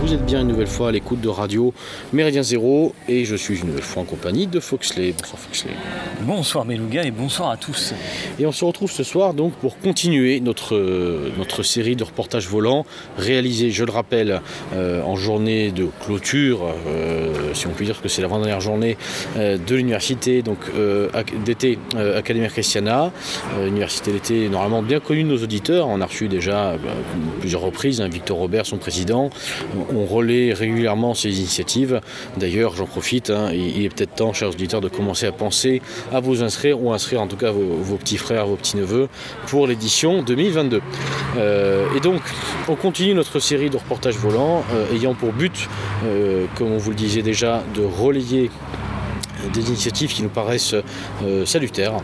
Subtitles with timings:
[0.00, 1.72] Vous êtes bien une nouvelle fois à l'écoute de Radio
[2.12, 5.14] Méridien Zéro et je suis une nouvelle fois en compagnie de Foxley.
[5.16, 5.72] Bonsoir Foxley.
[6.22, 7.94] Bonsoir Beluga et bonsoir à tous.
[8.38, 10.76] Et on se retrouve ce soir donc pour continuer notre,
[11.38, 12.84] notre série de reportages volants
[13.16, 14.40] réalisés, je le rappelle,
[14.74, 18.96] euh, en journée de clôture, euh, si on peut dire que c'est l'avant-dernière journée
[19.36, 20.58] euh, de l'université donc
[21.44, 21.78] d'été
[22.16, 23.12] Academia Christiana,
[23.66, 25.88] université d'été normalement bien connue de nos auditeurs.
[25.88, 26.74] On a reçu déjà
[27.40, 29.29] plusieurs reprises, hein, Victor Robert, son président.
[29.94, 32.00] On relaie régulièrement ces initiatives.
[32.36, 36.20] D'ailleurs, j'en profite, hein, il est peut-être temps, chers auditeurs, de commencer à penser à
[36.20, 39.08] vous inscrire ou inscrire en tout cas vos, petits frères, vos petits neveux
[39.46, 40.80] pour l'édition 2022.
[41.36, 42.20] Euh, et donc,
[42.68, 45.68] on continue notre série de reportages volants euh, ayant pour but,
[46.04, 48.50] euh, comme on vous le disait déjà, de relayer
[49.54, 50.74] des initiatives qui nous paraissent
[51.46, 51.94] salutaires.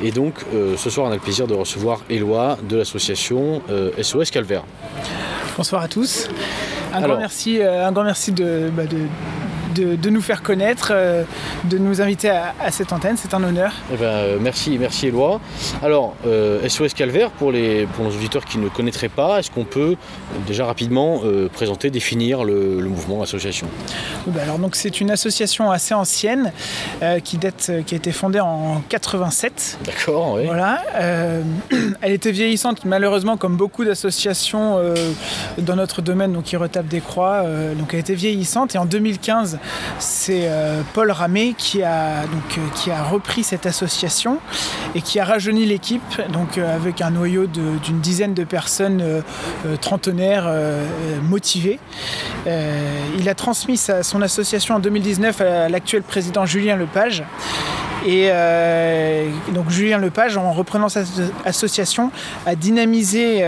[0.00, 0.34] Et donc,
[0.76, 3.62] ce soir, on a le plaisir de recevoir Éloi de l'association
[4.00, 4.62] SOS Calvaire.
[5.56, 6.28] Bonsoir à tous.
[6.94, 8.98] Un grand merci, un grand merci de, bah, de
[9.74, 11.24] de, nous faire connaître, euh,
[11.64, 13.16] de nous inviter à, cette antenne.
[13.16, 13.72] C'est un honneur.
[13.92, 15.40] Eh ben, euh, merci, merci Éloi.
[15.82, 19.64] Alors, SOS euh, Calvaire, pour, les, pour nos auditeurs qui ne connaîtraient pas, est-ce qu'on
[19.64, 19.96] peut
[20.46, 23.66] déjà rapidement présenter, définir le, mouvement, l'association
[24.26, 26.52] bah alors, donc, C'est une association assez ancienne
[27.24, 29.78] qui, date, qui a été fondée en 87.
[29.84, 30.46] D'accord, oui.
[30.46, 30.82] Voilà.
[32.00, 34.78] elle était vieillissante, malheureusement, comme beaucoup d'associations
[35.58, 37.42] dans notre domaine donc, qui retapent des croix.
[37.76, 39.58] donc, elle était vieillissante et en 2015,
[39.98, 44.38] c'est euh, Paul Ramé qui a, donc, euh, qui a repris cette association
[44.94, 49.22] et qui a rajeuni l'équipe euh, avec un noyau d'une dizaine de personnes
[49.80, 50.50] trentenaires
[51.22, 51.78] motivées.
[52.46, 57.24] il a transmis son association en 2019 à l'actuel président Julien Lepage.
[58.06, 58.30] Et
[59.54, 61.08] donc Julien Lepage, en reprenant cette
[61.44, 62.10] association,
[62.46, 63.44] a dynamisé,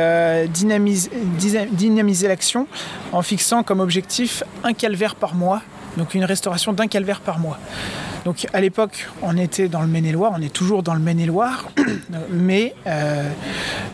[1.72, 2.66] dynamisé l'action
[3.12, 5.62] en fixant comme objectif un calvaire par mois
[5.97, 7.59] donc une restauration d'un calvaire par mois.
[8.27, 11.69] Donc à l'époque, on était dans le Maine-et-Loire, on est toujours dans le Maine-et-Loire,
[12.31, 13.31] mais euh,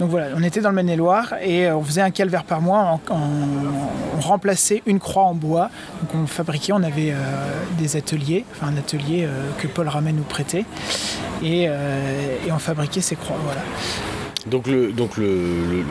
[0.00, 4.20] donc voilà, on était dans le Maine-et-Loire et on faisait un calvaire par mois, on,
[4.20, 5.68] remplaçait une croix en bois.
[6.00, 7.16] Donc on fabriquait, on avait euh,
[7.76, 10.64] des ateliers, enfin un atelier euh, que Paul Ramet nous prêtait,
[11.42, 11.68] et,
[12.50, 13.36] on fabriquait ces croix.
[13.44, 13.60] Voilà.
[14.46, 15.84] Donc le, donc le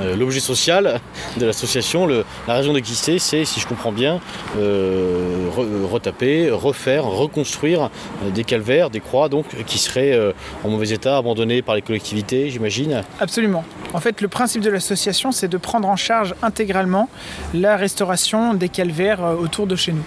[0.00, 1.00] euh, l'objet social
[1.36, 4.20] de l'association, la raison d'exister, c'est, si je comprends bien,
[4.56, 5.48] euh,
[5.90, 7.90] retaper, refaire, reconstruire
[8.22, 10.18] euh, des calvaires, des croix, donc qui seraient
[10.64, 13.02] en mauvais état, abandonnés par les collectivités, j'imagine.
[13.20, 13.64] Absolument.
[13.92, 17.08] En fait, le principe de l'association, c'est de prendre en charge intégralement
[17.54, 20.04] la restauration des calvaires autour de chez nous.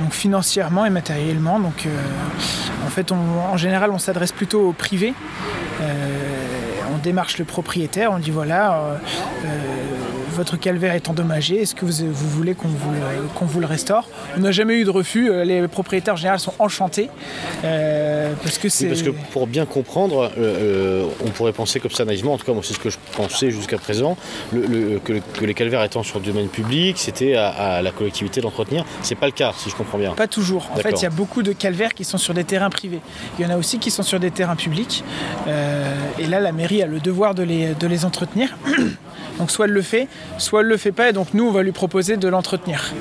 [0.00, 1.60] donc financièrement et matériellement.
[1.60, 1.86] Donc,
[2.86, 5.14] en fait, en général, on s'adresse plutôt au privé
[6.98, 8.96] on démarche le propriétaire, on dit voilà, euh,
[9.44, 9.97] euh,
[10.38, 12.92] votre calvaire est endommagé, est-ce que vous, voulez qu'on vous,
[13.40, 14.08] vous, le restaure?
[14.36, 17.10] On n'a jamais eu de refus, euh, les propriétaires en général sont enchantés.
[17.62, 18.86] parce que c'est.
[18.86, 20.30] parce que pour bien comprendre,
[21.26, 23.50] on pourrait penser comme ça naïvement, en tout cas moi c'est ce que je pensais
[23.50, 24.16] jusqu'à présent,
[24.52, 28.84] que, les calvaires étant sur le domaine public, c'était à, la collectivité d'entretenir.
[29.02, 30.12] C'est pas le cas, si je comprends bien.
[30.12, 30.70] Pas toujours.
[30.72, 33.00] En fait, il y a beaucoup de calvaires qui sont sur des terrains privés.
[33.38, 35.02] Il y en a aussi qui sont sur des terrains publics.
[35.48, 38.56] et là, la mairie a le devoir de les, de les entretenir.
[39.38, 41.62] donc soit elle le fait, soit elle le fait pas, et donc nous on va
[41.62, 42.92] lui proposer de l'entretenir.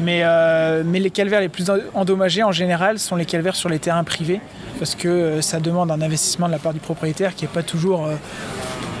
[0.00, 4.04] Mais, euh, les calvaires les plus endommagés en général sont les calvaires sur les terrains
[4.04, 4.40] privés,
[4.78, 7.62] parce que euh, ça demande un investissement de la part du propriétaire qui n'est pas
[7.62, 8.14] toujours euh,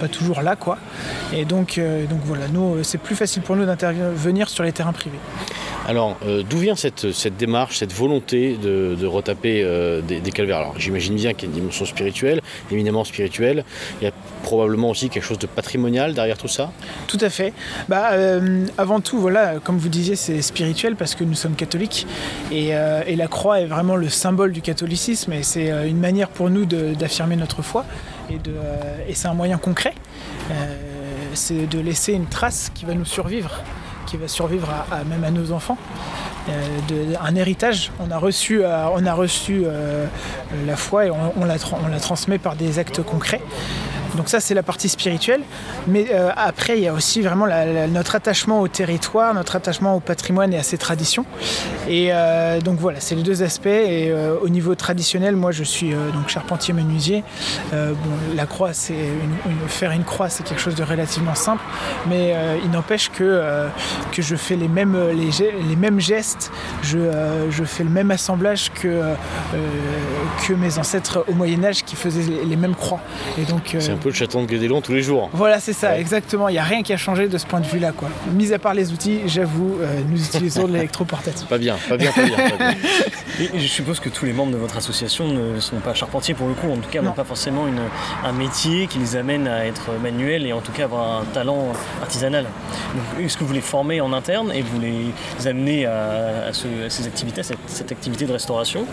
[0.00, 0.78] pas toujours là quoi.
[1.32, 1.80] Et donc,
[2.10, 5.18] donc voilà, nous c'est plus facile pour nous d'intervenir sur les terrains privés.
[5.86, 7.04] Alors, euh, d'où vient cette,
[7.36, 10.58] démarche, cette volonté de, retaper euh, des, calvaires?
[10.58, 12.40] Alors, j'imagine bien qu'il y a une dimension spirituelle,
[12.70, 13.64] éminemment spirituelle.
[14.00, 16.72] Il y a probablement aussi quelque chose de patrimonial derrière tout ça?
[17.06, 17.52] Tout à fait.
[17.88, 22.06] Bah, euh, avant tout, voilà, comme vous disiez, c'est spirituel parce que nous sommes catholiques
[22.50, 22.72] et,
[23.14, 27.36] la croix est vraiment le symbole du catholicisme et c'est une manière pour nous d'affirmer
[27.36, 27.84] notre foi
[28.28, 28.34] et,
[29.08, 29.94] et c'est un moyen concret.
[31.34, 33.62] c'est de laisser une trace qui va nous survivre
[34.14, 35.76] qui va survivre à, même à nos enfants.
[36.48, 37.90] Euh, un héritage.
[37.98, 40.06] On a reçu, euh, on a reçu euh,
[40.66, 43.40] la foi et on, la, on, la, transmet par des actes concrets.
[44.16, 45.42] Donc ça, c'est la partie spirituelle.
[45.86, 47.46] Mais euh, après, il y a aussi vraiment
[47.88, 51.24] notre attachement au territoire, notre attachement au patrimoine et à ses traditions.
[51.88, 53.66] Et euh, donc voilà, c'est les deux aspects.
[53.66, 57.24] Et euh, au niveau traditionnel, moi, je suis donc charpentier menuisier.
[58.34, 58.94] la croix, c'est
[59.68, 61.62] faire une croix, c'est quelque chose de relativement simple,
[62.08, 62.34] mais
[62.64, 63.68] il n'empêche que
[64.12, 66.50] que je fais les mêmes les, mêmes gestes,
[66.82, 66.98] je,
[67.50, 69.02] je, fais le même assemblage que
[70.46, 73.00] que mes ancêtres au Moyen Âge qui faisaient les, mêmes croix.
[74.04, 75.30] Peu le chaton de Guédélon tous les jours.
[75.32, 76.50] Voilà, c'est ça, exactement.
[76.50, 77.92] Il n'y a rien qui a changé de ce point de vue-là.
[77.92, 78.10] quoi.
[78.32, 81.48] Mis à part les outils, j'avoue, euh, nous utilisons de l'électroportatif.
[81.48, 82.36] Pas bien, pas bien, pas bien.
[82.36, 82.74] Pas bien.
[83.54, 86.46] Et je suppose que tous les membres de votre association ne sont pas charpentiers pour
[86.46, 87.80] le coup, en tout cas n'ont pas forcément une,
[88.22, 91.72] un métier qui les amène à être manuels et en tout cas avoir un talent
[92.00, 92.46] artisanal.
[93.18, 97.44] Est-ce que vous les formez en interne et vous les amenez à, ces activités, à
[97.44, 98.86] cette, activité de restauration?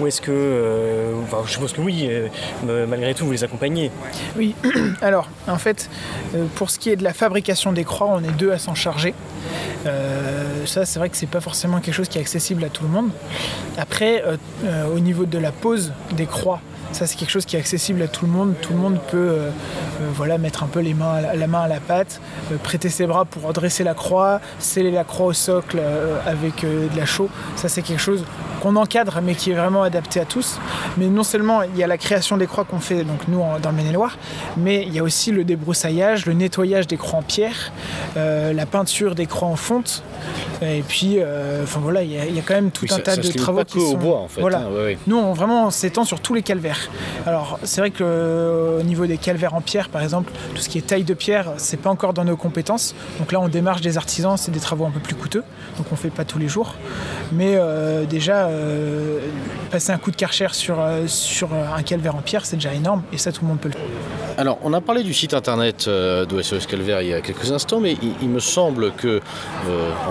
[0.00, 3.90] Ou est-ce que, euh, enfin, je suppose que oui, euh, malgré tout, vous les accompagnez?
[4.36, 4.51] Oui,
[5.02, 5.88] alors en fait,
[6.34, 8.74] euh, pour ce qui est de la fabrication des croix, on est deux à s'en
[8.74, 9.14] charger.
[10.66, 12.90] ça, c'est vrai que c'est pas forcément quelque chose qui est accessible à tout le
[12.90, 13.10] monde.
[13.76, 14.22] Après,
[14.94, 16.60] au niveau de la pose des croix,
[16.92, 18.54] ça, c'est quelque chose qui est accessible à tout le monde.
[18.60, 21.68] Tout le monde peut euh, euh, voilà, mettre un peu les mains, la main à
[21.68, 22.20] la pâte,
[22.52, 25.80] euh, prêter ses bras pour redresser la croix, sceller la croix au socle
[26.26, 27.30] avec de la chaux.
[27.56, 28.24] Ça, c'est quelque chose
[28.62, 30.58] qu'on encadre, mais qui est vraiment adapté à tous.
[30.96, 33.70] Mais non seulement il y a la création des croix qu'on fait donc nous dans
[33.70, 34.16] le Maine-et-Loire,
[34.56, 37.72] mais il y a aussi le débroussaillage, le nettoyage des croix en pierre,
[38.16, 40.02] la peinture des croix en fonte.
[40.62, 41.18] Et puis,
[41.62, 43.94] enfin voilà, il y, a quand même tout un tas de travaux qui sont.
[43.94, 44.58] Au bois, en fait, voilà.
[44.58, 46.88] Hein, nous, on vraiment s'étend sur tous les calvaires.
[47.26, 50.68] Alors c'est vrai que euh, au niveau des calvaires en pierre, par exemple, tout ce
[50.68, 52.94] qui est taille de pierre, c'est pas encore dans nos compétences.
[53.18, 55.44] Donc là, on démarche des artisans, c'est des travaux un peu plus coûteux,
[55.76, 56.74] donc on fait pas tous les jours.
[57.32, 58.51] Mais euh, déjà, euh,
[59.70, 63.18] passer un coup de karcher sur, sur un calvaire en pierre, c'est déjà énorme, et
[63.18, 64.21] ça, tout le monde peut le faire.
[64.42, 67.94] Alors, on a parlé du site internet d'OSOS Calvaire il y a quelques instants, mais
[68.20, 69.20] il, me semble que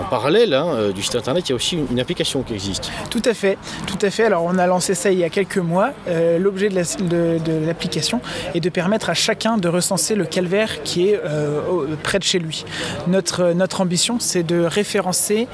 [0.00, 2.90] en parallèle hein, du site internet, il y a aussi une, application qui existe.
[3.10, 4.24] Tout à fait, tout à fait.
[4.24, 5.90] Alors, on a lancé ça il y a quelques mois.
[6.38, 8.22] L'objet de l'application
[8.54, 11.60] est de permettre à chacun de recenser le calvaire qui est euh,
[12.02, 12.64] près de chez lui.
[13.08, 15.46] Notre, notre ambition, c'est de référencer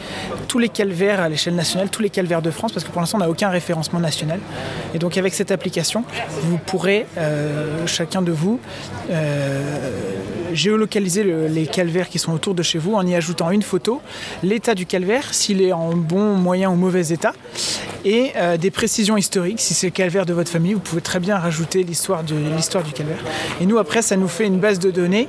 [0.46, 3.19] tous les calvaires à l'échelle nationale, tous les calvaires de France, parce que pour l'instant,
[3.19, 4.38] on n'a aucun référencement national.
[4.94, 6.04] Et donc, avec cette application,
[6.42, 8.60] vous pourrez, euh, chacun de vous,
[9.11, 9.91] euh,
[10.53, 14.00] géolocaliser les calvaires qui sont autour de chez vous en y ajoutant une photo,
[14.43, 17.32] l'état du calvaire, s'il est en bon, moyen ou mauvais état,
[18.05, 19.61] et des précisions historiques.
[19.61, 22.85] Si c'est le calvaire de votre famille, vous pouvez très bien rajouter l'histoire du, l'histoire
[22.85, 23.19] du calvaire.
[23.61, 25.29] Et nous, après, ça nous fait une base de données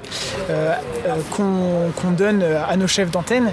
[0.49, 0.73] euh,
[1.05, 3.51] euh, qu'on, donne à nos chefs d'antenne,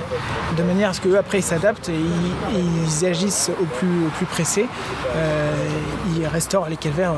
[0.56, 4.66] de manière à ce qu'eux, après, ils s'adaptent et ils, agissent au plus, pressé.
[5.14, 5.54] Euh,
[6.16, 7.12] ils restaurent les calvaires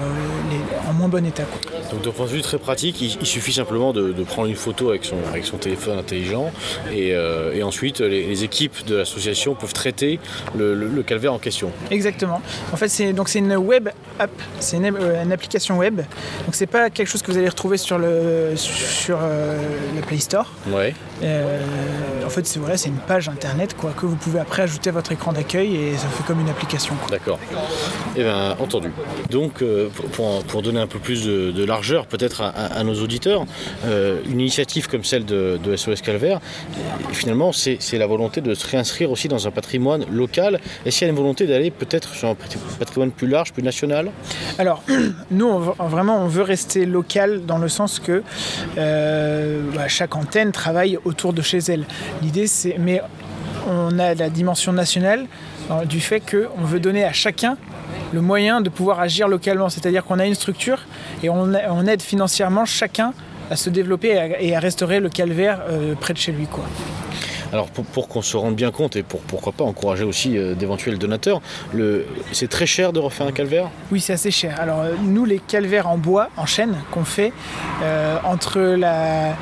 [0.88, 1.44] en moins bon état.
[1.92, 5.04] Donc, d'un point de vue très pratique, il, suffit simplement de, prendre une photo avec
[5.04, 6.50] son, avec son téléphone intelligent
[6.92, 7.14] et,
[7.62, 10.18] ensuite, les, équipes de l'association peuvent traiter
[10.56, 11.70] le, calvaire en question.
[11.90, 12.40] Exactement.
[12.72, 13.88] En fait, c'est, donc, c'est une web
[14.18, 14.30] app,
[14.60, 15.96] c'est une euh, une application web.
[15.96, 19.58] Donc c'est pas quelque chose que vous allez retrouver sur le sur euh,
[19.94, 20.50] le Play Store.
[20.70, 20.94] Ouais.
[21.22, 21.60] Euh,
[22.24, 24.92] en fait, c'est voilà, c'est une page internet quoi que vous pouvez après ajouter à
[24.92, 26.94] votre écran d'accueil et ça fait comme une application.
[27.10, 27.38] D'accord.
[28.16, 28.90] Eh bien, entendu.
[29.30, 29.62] Donc,
[30.12, 33.44] pour, pour, donner un peu plus de, largeur peut-être à, nos auditeurs,
[33.84, 36.40] une initiative comme celle de, SOS Calvaire,
[37.12, 40.60] finalement, c'est la volonté de se réinscrire aussi dans un patrimoine local.
[40.84, 42.36] Est-ce qu'il y a une volonté d'aller peut-être sur un
[42.78, 44.10] patrimoine plus large, plus national
[44.58, 44.82] alors,
[45.30, 48.22] nous, vraiment, on veut rester local dans le sens que
[48.76, 51.84] euh, bah, chaque antenne travaille autour de chez elle.
[52.22, 52.76] L'idée, c'est.
[52.78, 53.00] Mais
[53.68, 55.26] on a la dimension nationale
[55.70, 57.56] euh, du fait qu'on veut donner à chacun
[58.12, 59.68] le moyen de pouvoir agir localement.
[59.68, 60.80] C'est-à-dire qu'on a une structure
[61.22, 63.12] et on, aide financièrement chacun
[63.50, 66.46] à se développer et à, restaurer le calvaire euh, près de chez lui.
[66.46, 66.64] Quoi.
[67.52, 70.98] Alors pour, qu'on se rende bien compte et pour pourquoi pas encourager aussi euh, d'éventuels
[70.98, 71.40] donateurs,
[72.32, 73.70] c'est très cher de refaire un calvaire?
[73.90, 74.60] Oui, c'est assez cher.
[74.60, 77.32] Alors euh, nous, les calvaires en bois, en chêne, qu'on fait
[77.82, 79.34] euh, entre la,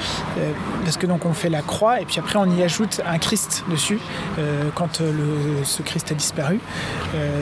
[0.85, 3.65] parce que donc on fait la croix et puis après on y ajoute un Christ
[3.71, 3.99] dessus
[4.75, 6.61] quand le, ce Christ a disparu.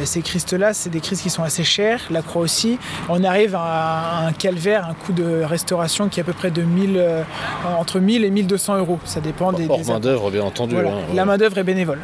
[0.05, 2.79] ces Christs-là, c'est des Christs qui sont assez chers, la croix aussi.
[3.09, 6.63] On arrive à un calvaire, un coût de restauration qui est à peu près de
[6.63, 7.03] 1000,
[7.79, 8.99] entre 1000 et 1200 euros.
[9.05, 10.54] Ça dépend des, des main d'œuvre bien entendu.
[10.61, 12.01] Hein, la main d'œuvre est bénévole.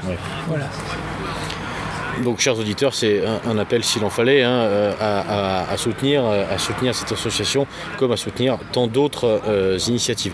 [0.49, 0.67] Voilà.
[2.23, 4.93] Donc, chers auditeurs, c'est un, appel, s'il en fallait, hein, euh,
[5.71, 7.67] à, soutenir, euh, à soutenir cette association
[7.99, 10.33] comme à soutenir tant d'autres euh, initiatives.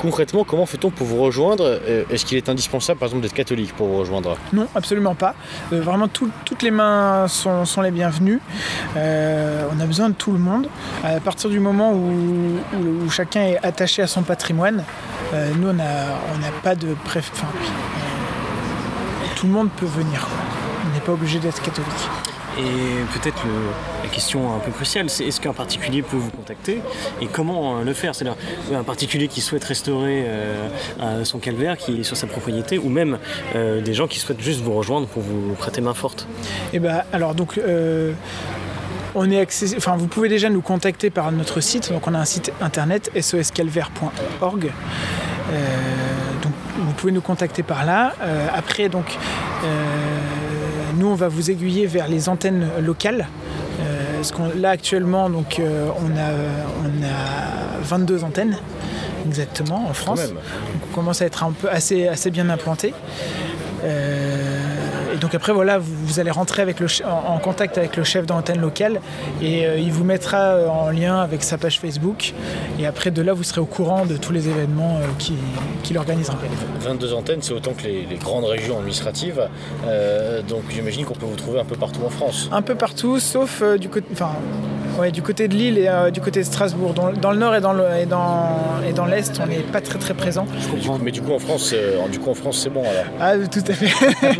[0.00, 1.80] Concrètement, comment fait-on pour vous rejoindre?
[2.10, 4.36] Est-ce qu'il est indispensable, par exemple, d'être catholique pour vous rejoindre?
[4.52, 5.34] Non, absolument pas.
[5.70, 8.40] vraiment, toutes les mains sont, les bienvenues.
[8.96, 10.68] on a besoin de tout le monde.
[11.04, 14.84] À partir du moment où, chacun est attaché à son patrimoine,
[15.32, 17.52] nous, on n'a pas de préférence.
[19.36, 20.26] tout le monde peut venir
[21.00, 21.88] pas obligé d'être catholique.
[22.58, 23.44] Et peut-être
[24.02, 26.80] la question un peu cruciale, c'est est-ce qu'un particulier peut vous contacter
[27.20, 28.16] et comment euh, le faire?
[28.16, 28.36] C'est-à-dire
[28.74, 33.18] un particulier qui souhaite restaurer euh, son calvaire qui est sur sa propriété ou même
[33.54, 36.26] euh, des gens qui souhaitent juste vous rejoindre pour vous prêter main forte?
[36.72, 37.60] Eh ben alors donc
[39.18, 39.46] on est
[39.76, 41.90] enfin, vous pouvez déjà nous contacter par notre site.
[41.92, 44.72] Donc on a un site internet soscalvaire.org.
[46.42, 48.14] donc vous pouvez nous contacter par là.
[48.54, 49.18] après donc
[50.96, 53.28] nous on va vous aiguiller vers les antennes locales.
[54.16, 56.30] Parce là actuellement donc on a,
[56.84, 58.56] on a 22 antennes
[59.26, 60.20] exactement en France.
[60.90, 62.94] on commence à être un peu assez, assez bien implanté.
[63.84, 64.57] Euh,
[65.12, 68.60] et donc après voilà, vous, allez rentrer avec le, en, contact avec le chef d'antenne
[68.60, 69.00] locale
[69.40, 72.32] et euh, il vous mettra euh, en lien avec sa page Facebook.
[72.78, 75.00] Et après de là, vous serez au courant de tous les événements
[75.82, 76.36] qu'il organisera.
[76.80, 79.48] 22 antennes, c'est autant que les, grandes régions administratives.
[80.48, 82.48] donc j'imagine qu'on peut vous trouver un peu partout en France.
[82.52, 84.32] Un peu partout, sauf du côté, enfin,
[84.98, 86.94] ouais, du côté de Lille et du côté de Strasbourg.
[86.94, 90.46] Dans, le nord et dans l'est, on n'est pas très très présent.
[91.02, 91.74] Mais du coup en France,
[92.10, 93.04] du coup en France, c'est bon alors.
[93.20, 93.88] Ah tout à fait.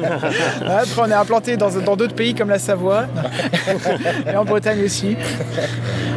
[0.67, 3.07] Après, on est implanté dans d'autres pays comme la Savoie
[4.33, 5.17] et en Bretagne aussi.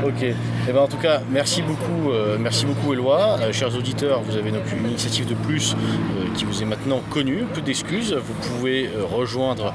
[0.05, 0.23] Ok.
[0.23, 3.37] Eh ben, en tout cas, merci beaucoup, euh, merci beaucoup Eloi.
[3.41, 7.45] Euh, chers auditeurs, vous avez une initiative de plus euh, qui vous est maintenant connue.
[7.53, 8.13] Peu d'excuses.
[8.13, 9.73] Vous pouvez rejoindre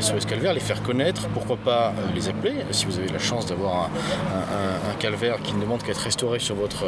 [0.00, 1.28] SOS Calvaire, les faire connaître.
[1.28, 3.90] Pourquoi pas les appeler si vous avez la chance d'avoir
[4.30, 6.84] un, calvaire qui ne demande qu'à être restauré sur votre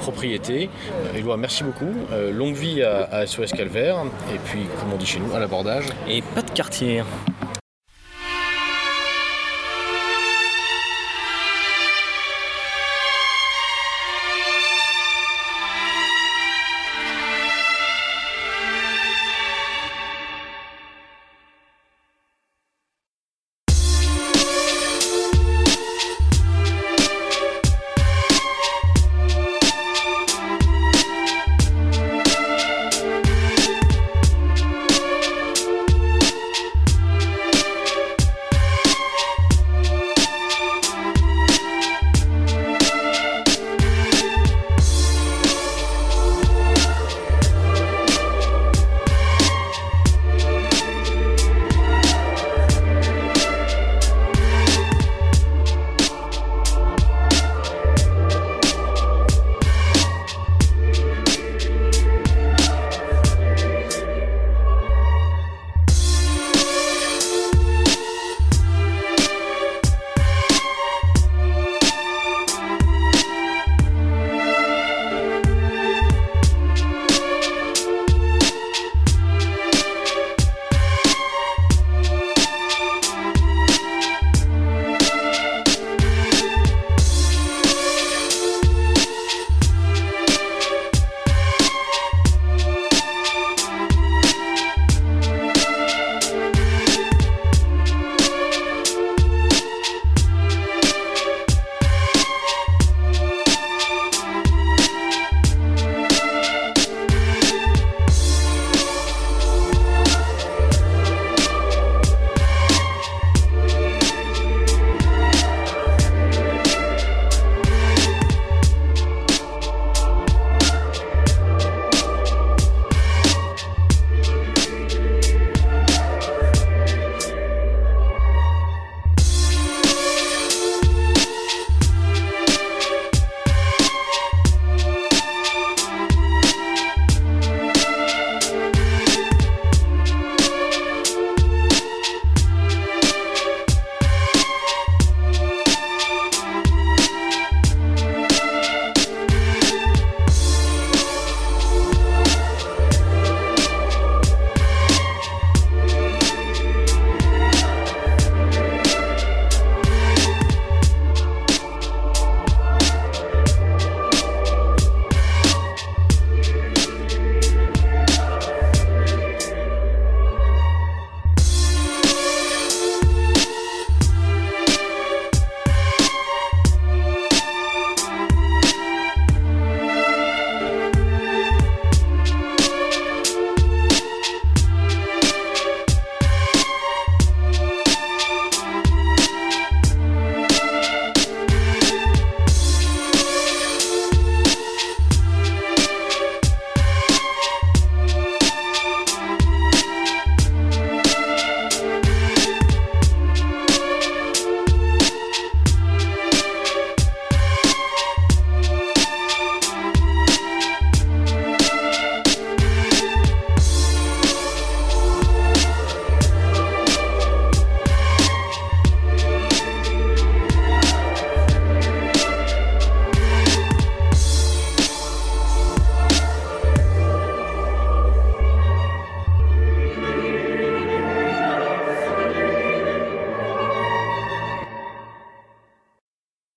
[0.00, 0.70] propriété.
[1.14, 1.92] Eloi, merci beaucoup.
[2.32, 3.96] longue vie à SOS Calvaire.
[4.34, 5.86] Et puis, comme on dit chez nous, à l'abordage.
[6.08, 7.02] Et pas de quartier.